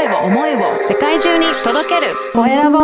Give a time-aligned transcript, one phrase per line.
[0.00, 2.78] 声を思いを世界中に届けるコエラボ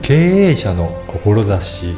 [0.00, 1.94] 経営者の志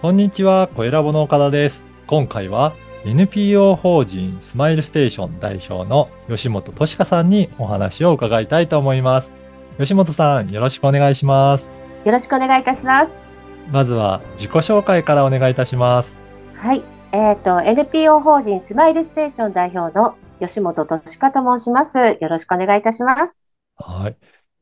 [0.00, 1.84] こんにちは、コエラボの岡田です。
[2.08, 2.74] 今回は
[3.04, 9.30] NPO 法人スマイルステーション代表の吉本俊香さんにお話を伺いたいと思います。
[9.78, 11.81] 善本さん、よろしくお願いします。
[12.04, 13.12] よろしくお願いいたします。
[13.70, 16.16] まずは自己紹介からお願いいたします。
[16.56, 16.82] はい。
[17.12, 22.18] えっ、と、NPO 法人スマイルステーション代表の善本考香と申します。
[22.20, 23.56] よろしくお願いいたします。
[23.76, 24.16] はい。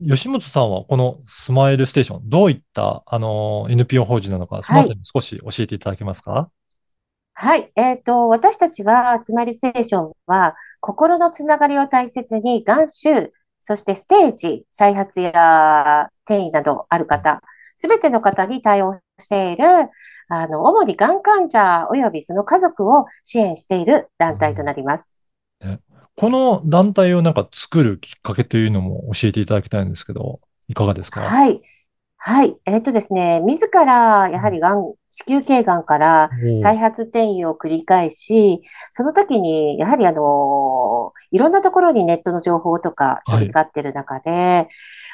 [0.07, 6.49] 善本さんはこのスマイルステーション、どういった、あの、NPO 法人なのか、そのあたりも少し教えていただけますか？
[7.33, 7.71] はい。
[7.75, 17.41] えっ、と、私たちは、スマイルステーションは、心のつながりを大切に、がん種、そしてステージ、再発や転移などある方、
[17.75, 19.65] すべての方に対応している、
[20.27, 25.31] あの、主にがん患者及びその家族を支援している団体となります。
[26.15, 31.21] この団体をなんか作るきっかけというのも教えていただきたいんですけど、いかがですか？
[31.21, 31.61] はい。
[32.17, 32.55] はい。
[32.65, 34.97] えっとですね、自ら、やはりがん、子
[35.27, 43.39] 宮頸がんから再発転移を繰り返し、その時に、やはりあの、いろんなところにネットの情報とかはい。
[43.39, 44.67] 飛び交ってる中で、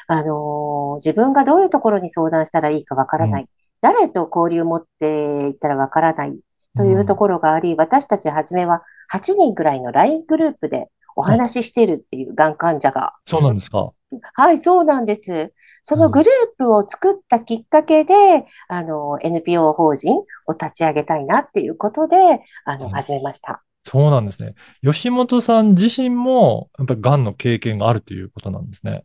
[0.06, 3.46] あの、自分がどういうところに相談したらいいかわからない。
[3.80, 6.38] 誰と交流を持っていったらわからない。
[6.76, 13.14] というところがあり、私たちはじめは8人ぐらいの LINE グループでお話ししているっていうがん患者が。
[13.26, 13.90] そうなんですか？
[14.34, 15.52] はい、そうなんです。
[15.82, 22.92] そのグループを作ったきっかけで、あの、NPO 法人を立ち上げたいなっていうことで、あの、うん。
[22.92, 23.62] 始めました。
[23.88, 24.54] そうなんですね。
[24.82, 29.04] 吉本さん自身も、やっぱり癌の経験があるということなんですね。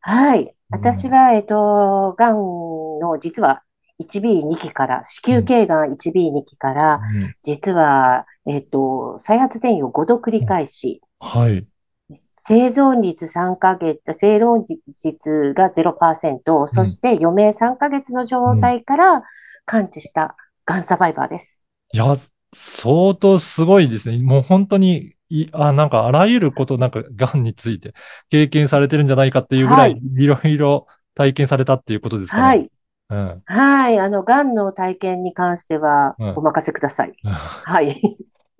[0.00, 0.54] はい。
[0.70, 3.62] うん私は、えっと、がんの、実は
[3.98, 7.00] 1B、2期から、子宮頸がん 1B、2期から、
[7.42, 11.66] 実は、えっと、再発転移を5度繰り返し、はい。
[12.14, 14.62] 生存率3ヶ月、生存
[15.04, 19.22] 率が0%、そして余命3ヶ月の状態から
[19.66, 21.66] 完治したがんサバイバーです。
[21.92, 22.16] いや、
[22.54, 24.18] 相当すごいですね。
[24.18, 27.94] もう本当に、い、あ、なんかあらゆること、なんか癌について
[28.30, 32.48] 経験されてるんじゃないかっていうぐらい、いろいろ体験されたっていうことですかね。
[32.48, 32.70] はい。
[33.10, 33.42] うん。
[33.46, 33.98] はい。
[34.00, 37.14] あの、がんの体験に関してはうんお任せください。
[37.62, 38.00] はい。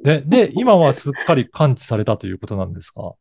[0.03, 3.15] で、で、今はすっかり完治されたということなんですか？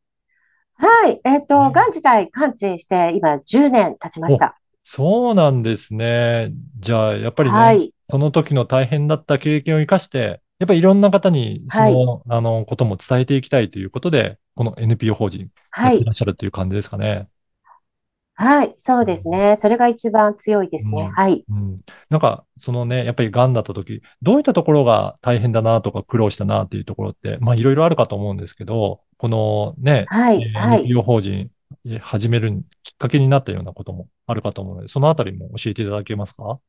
[0.78, 1.22] はい。
[1.26, 4.60] えっうんと、がん自体完治して今10年経ちました。
[4.84, 6.52] そうなんですね。
[6.80, 7.94] じゃあ、やっぱりね、はい。
[8.10, 15.50] その時の大変だった経験を生かして、やっぱりいろんな方にその、あの、ことも伝えていきたいということで、この NPO 法人
[15.82, 16.12] やはいってら。
[16.12, 17.30] っしゃるという感じですかね。
[18.34, 18.74] はい。
[18.78, 19.56] そうですね。
[19.56, 21.04] それが一番強いですね。
[21.04, 21.46] うんはい。
[21.52, 21.82] うん。
[22.10, 30.50] なんか、そのね、やっぱり癌だった時、どういったところが大変だなとか苦労したなっていうところって、まあいろいろあるかと思うんですけど、このね、はい。
[30.56, 30.94] えーはい。
[30.94, 31.52] NPO 法人
[31.86, 32.52] えー始める
[32.84, 36.60] きっかけになったようなこともあるかと思うので、そのあたりも教えていただけますか？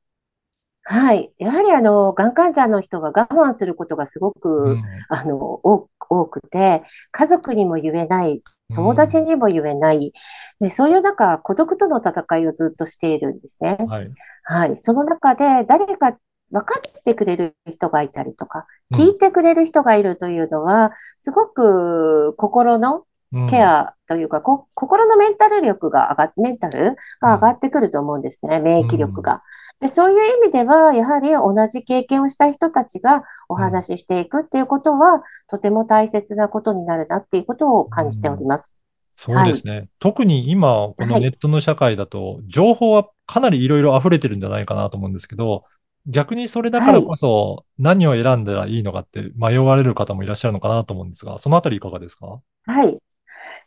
[0.90, 1.32] はい。
[1.38, 8.42] やはりあの、がん患者の人が我慢することがすごうく、んあの、多多くて、家族にも言えない、
[8.74, 10.12] 友達にも言えない、
[10.58, 13.78] で、そういう中、孤独との戦いをずっとしているんですね。
[13.86, 14.10] はい。
[14.42, 14.76] はい。
[14.76, 16.18] その中で、誰か
[16.50, 23.04] 分かってくれる人がいたりとか、うん聞いてくれる人がいるというのは、すごく心のうん
[23.48, 29.42] ケアというか、こ心のメンタル力が上がっ、メンタルが上がってくると思うんですね、免疫力が。
[29.80, 38.82] で、そういう意味では、やはり同じ経験をした人たちがお話ししていくっていうことは、とても大切なことになるなっていうことを感じております。
[39.16, 39.88] そうですね。
[39.98, 41.20] 特に今、このはい。
[41.20, 45.64] ネットの社会だと、情報はかなりいろいろ溢れてるんじゃないかなと思うんですけど、
[46.06, 52.40] 逆にそれだからこそ何を選んだらいいのかって迷われる方もいらっしゃるのかなと思うんですが、そのあたりいかがですか？
[52.64, 52.98] はい。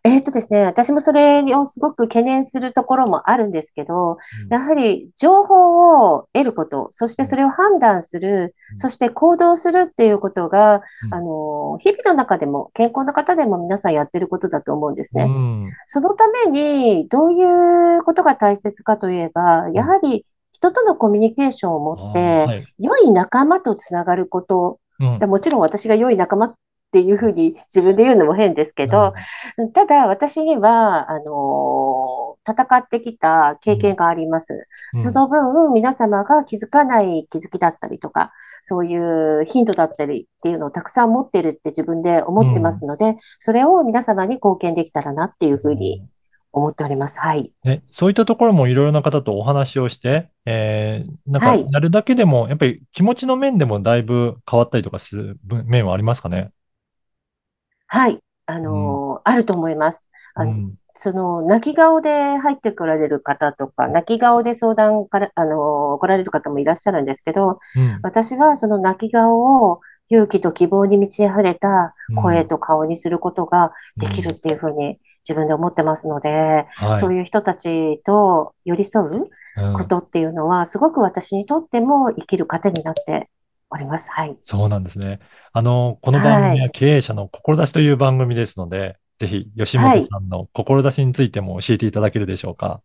[0.06, 4.18] えーとですね、私もそれをすごく懸念するところもあるんですけど、
[4.50, 8.78] やはり情報を得ること、そしてそれを判断する、うん。
[8.78, 11.14] そして行動するっていうことが、うん。
[11.14, 15.24] あの、日々の中でも健康な方でも皆さんやってることだと思うんですね。
[15.24, 15.70] うん。
[15.88, 22.66] そのためにどういうことが大切かといえば、やはり人とのコミュニケーションを持って、はい。
[22.78, 25.30] 良い仲間とつながること、うん。
[25.30, 26.54] もちろん私が良い仲間
[26.94, 29.16] っていうふうに自分で言うのも変ですけど、
[29.74, 34.68] ただ私には、あの戦ってきた経験があります。
[34.94, 38.32] うんその分、皆様が気づかない気づきだったりとか、
[38.62, 46.06] そういうヒントだったりっていうのをたくさん持ってるって自分で思ってますので、それを皆様に貢献できたらなっていうふうに
[46.54, 47.20] 思っております。
[47.20, 47.52] はい。
[47.64, 56.52] ね、そういったところもいろいろな方とお話をして、えー、なんか、はいやるだけでも、やっぱり気持ちの面でもだいぶ変わったりとかする分面はありますかね？
[57.88, 58.20] はい。
[58.46, 60.12] あのーあると思います。
[60.36, 60.76] あのうん。
[60.96, 68.00] その、泣き顔で入ってこられる方とか、泣き顔で相談から、あのー来られる方もいらっしゃるんですけど、うん。
[68.04, 76.98] 私はその泣き顔を勇気と希望に満ち溢れた声と顔にすることができるっていうふうに自分で思ってますので、はい。
[76.98, 83.30] そういう人たちと寄り添ううんことっていうのは、すごく私にとっても生きる糧になって
[83.74, 84.10] おります。
[84.12, 84.38] はい。
[84.42, 85.20] そうなんですね。
[85.54, 92.84] あの、この番組は経営者の志という番組ですので、ぜひ吉本さんの志についても教えていただけるでしょうか？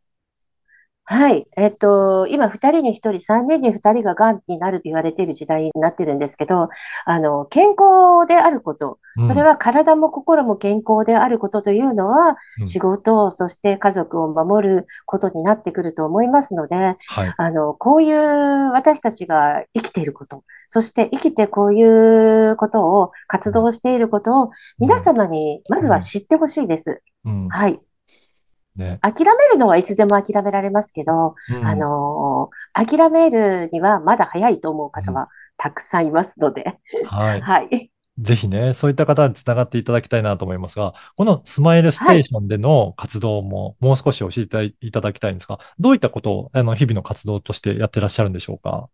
[1.10, 1.46] はい。
[1.56, 6.69] えっと、今、二人に一人、三人に二人が癌になると言われている時代になってるんですけど、
[7.06, 16.76] あの、健康であること、うんそれは体も心も健康であることというのは、うん仕事、そして家族を守ることになってくると思いますので、
[17.08, 17.34] はい。
[17.37, 27.02] あの、こういう私たちが生きていること、そして生きてこういうことを、活動していることを皆様にまずは知ってほしいです。
[27.25, 27.49] うん。
[27.49, 27.81] はい。
[28.78, 29.02] ね。
[29.02, 37.48] 諦めるのはいつでも諦められますけど、うんあのー諦めるにはまだ早いと思う方はたくさんいますので、はい。
[37.48, 37.90] はい。
[38.19, 48.90] ぜひね、そういった方につながっていただきたいなと思いますが、このスマイルステーションでの活動ももう少し教えていただきたいんですが、どういったことを、あの、日々の活動としてやってらっしゃるんでしょうか？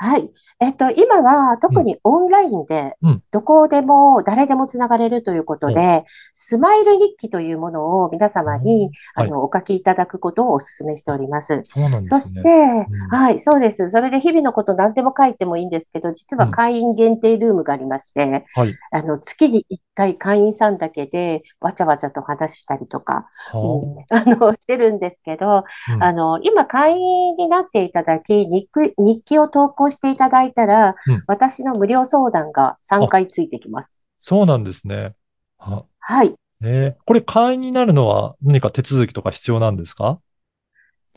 [0.00, 0.30] はい。
[0.60, 8.86] えっと、今は特にオンラインでうん、どこでも誰でもつながれるということで、スマイル日記というものを皆様に、
[9.16, 11.64] うんはいあの、お書きいただくことをお勧めしております。
[11.68, 12.32] そうなんでそし。
[12.34, 13.88] て、うんはい、そうです。
[13.88, 18.74] それで日々のこと何でも書いてもいいんですけど、実は会員限定ルームがありまして、はい。
[18.92, 25.64] あの、月に1回会員さんだけでわちゃわちゃと話したりとか、はうんあの、してるんですけど、
[26.00, 34.08] あの、今会員になっていただき、日記日記を投稿していただいたら、うん私の無料相談が3回ついてきます。
[34.18, 35.14] そうなんですね。
[35.58, 36.34] ははい。
[36.62, 40.20] えーこれ会員になるのは何か手続きとか必要なんですか？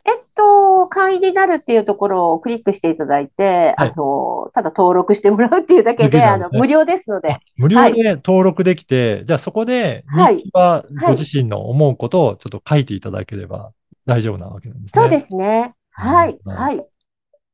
[0.04, 13.74] えっと、会員になるっていうところをクリックしていただいて、はいあの、ただ登録してもらうっていうだけで、ですね無料ですのであ、無料で登録できて、じゃあそこではいははいご自身の思うことをちょっと書いていただければ
[14.06, 15.02] 大丈夫なわけなんですね。
[15.04, 15.74] そうですね。
[15.92, 16.86] はい、うんはい。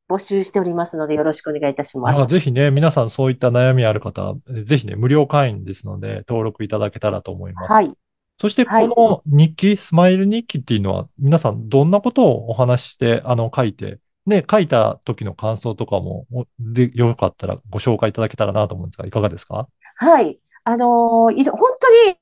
[0.10, 2.26] 募集しておりますので、よろしくお願いいたしまあす。
[2.28, 7.72] ぜひね、皆さんそういった悩みある方、えぜひね、無料会員ですので、登録いただけたらと思います。
[7.72, 7.92] はい。
[8.40, 19.68] そして、はいこの日記、スマイル日記っていうのは、皆さんどんなことをお話しして、あの、書いて、ね、書いた時の感想とかも、おで、よかったらご紹介いただけたらなと思うんですが、いかがですか？
[19.96, 20.40] はい。
[20.70, 21.34] あの本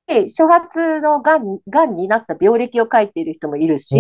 [0.08, 3.98] 当に初発のがん、がんになった病歴を書いている人もいるし、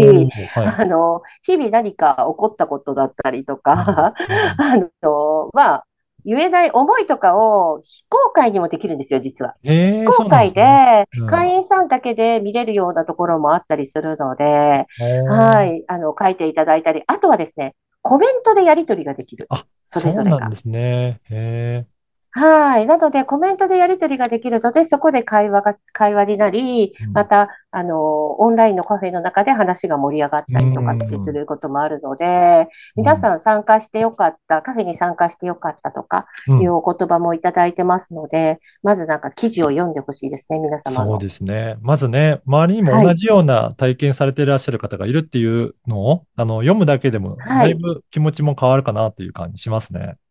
[0.53, 0.67] はい。
[0.81, 4.13] あの、日々何か起こったことだったりとか、
[4.59, 5.85] あの、まあ、
[6.25, 9.55] 言えない思いとかを非公開にもできるんですよ、実は。
[9.63, 14.85] えー、非公開で、うん会員さんだけで見れるようなところもあったりするので。
[15.27, 19.47] はい、あの、書いていただいたり、あとはですね、コメントでやり取りができる。
[19.49, 21.21] あ、それぞれがそうなんですね。
[21.31, 21.87] へ
[22.37, 22.85] はい。
[22.85, 32.67] なので、コメントでやり取りができるので、そこで会話が、会話になりうん、また、あの、オンラインのカフェの中で話が盛り上がったりとかってすることもあるので、
[32.97, 41.17] 皆さん参加してよかった、カフェに参加してよかったとかうんいうお言葉もいただいてますので、まずなんか記事を読んでほしいですね、皆様そうの。
[41.17, 41.77] ですね。
[41.81, 49.99] まずね、周りにもはい同じような体験されていらっしゃる方がいるっていうのを、あの、読むだけでも、はいだいぶ気持ちも変わるかなっていう感じしますね。
[50.01, 50.24] うん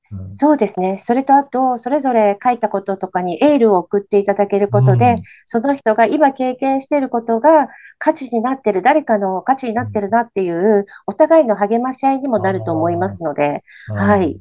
[0.00, 0.96] そうですね。
[0.98, 5.22] それとあと、それぞれ書いたこととかにエールを送っていただけることで、うん。
[5.44, 14.40] その人が今経験していることが価値になってる、誰かの価値になってるなっていう、お互いの励まし合いにもなると思いますので、はいうん。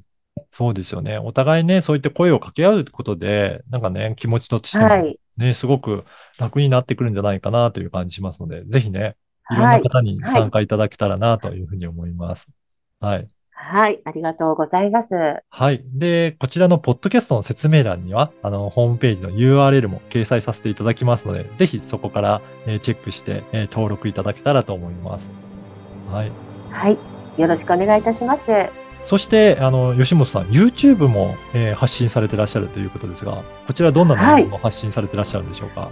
[0.51, 1.17] そうですよね。
[1.17, 6.05] お互いね、そういって声を掛け合うことで、なんかね、気持ちとしてもはい、ね、すごく
[6.39, 9.15] 楽になってくるんじゃないかなという感じしますので、ぜひね、
[9.49, 9.55] い。
[9.55, 12.47] ろんはない方に参加いただけたらなというふうに思います。
[12.99, 13.17] はい。
[13.17, 15.41] はい、ありがとうございます。
[15.49, 15.83] はい。
[15.93, 25.29] で、こちらのポッドキャストの説明欄には、あの、ホームページの URL も掲載させていただきますので、ぜひそこから、えーチェックして、えー登録いただけたらと思います。
[26.11, 26.31] はい。
[26.69, 26.97] はい、
[27.41, 28.51] よろしくお願いいたします。
[29.03, 35.89] そして、あの、吉本さん、YouTube も、えー発信されてらっしゃるということですが、こちらどんな内容を発信されてらっしゃるんでしょうか？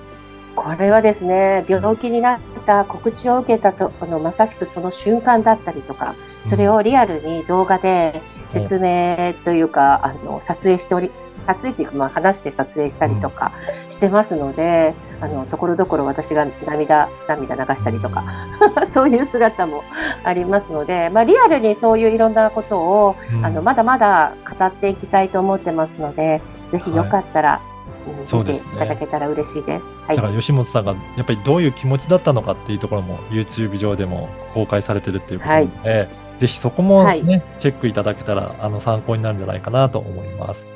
[0.56, 8.22] これはですね、病気になった告知を受けたと、あの、まさしくその瞬間だったりとか、それをリアルに動画で
[8.52, 11.12] 説明というか、あの、撮影しており、
[11.46, 13.52] 撮影っていうか、まあ、話して撮影したりとか
[13.90, 18.24] してますので、あのところどころ私が涙涙流したりとか
[18.86, 19.84] そういう姿も
[20.24, 23.46] ありますので、まあ、リアルにそういういろんなことを、うん。
[23.46, 27.75] あのまだまだ語っていきたいと思ってますのでぜひよかったら、うん
[28.12, 30.04] 見ていそうですねただけたら嬉しいです。
[30.04, 36.10] はいだから吉本さんがやっぱりどういう気持ちだったのかっていうところも YouTube 上でも公開されてるっていうことなので、
[36.40, 37.22] ぜひそこもね、はい
[37.60, 40.68] チェックいただけたらあの参考になるんじゃないかなと思います。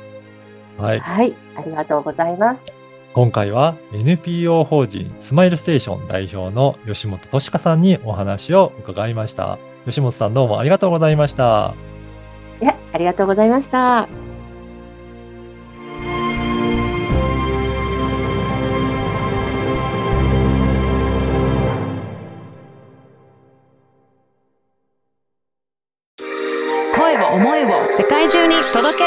[0.78, 1.00] はい。
[1.00, 2.80] はい、ありがとうございます。
[3.12, 9.58] 今回は NPO 法人スマイルステーション代表の吉本俊香さんにお話を伺いました。
[9.84, 11.74] 吉本さんどうもありがとうございました。
[12.60, 14.29] いや、ありがとうございました。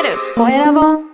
[0.10, 0.18] る。
[0.36, 1.13] コエラボ。